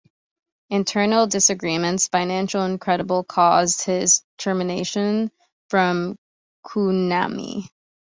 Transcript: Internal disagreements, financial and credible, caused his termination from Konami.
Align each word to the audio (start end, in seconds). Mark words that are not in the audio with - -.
Internal 0.71 1.27
disagreements, 1.27 2.07
financial 2.07 2.63
and 2.63 2.81
credible, 2.81 3.23
caused 3.23 3.83
his 3.83 4.23
termination 4.39 5.29
from 5.69 6.17
Konami. 6.65 7.69